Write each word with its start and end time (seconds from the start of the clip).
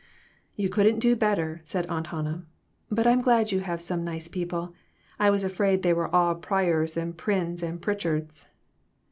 "You 0.55 0.67
couldn't 0.67 0.97
do 0.97 1.15
better," 1.15 1.61
said 1.63 1.85
Aunt 1.85 2.07
Hannah; 2.07 2.43
"but 2.89 3.05
I'm 3.05 3.21
glad 3.21 3.51
you 3.51 3.59
have 3.59 3.83
some 3.83 4.03
nice 4.03 4.27
people. 4.27 4.73
I 5.19 5.29
was 5.29 5.43
afraid 5.43 5.83
they 5.83 5.93
were 5.93 6.07
all 6.09 6.33
Pryors 6.33 6.97
and 6.97 7.15
Pryns 7.15 7.61
and 7.61 7.79
Pritchards." 7.79 8.47